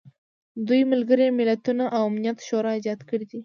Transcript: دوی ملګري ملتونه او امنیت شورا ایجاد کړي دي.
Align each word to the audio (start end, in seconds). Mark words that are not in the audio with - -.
دوی 0.67 0.81
ملګري 0.91 1.25
ملتونه 1.39 1.83
او 1.95 2.01
امنیت 2.09 2.37
شورا 2.47 2.71
ایجاد 2.75 2.99
کړي 3.09 3.25
دي. 3.31 3.39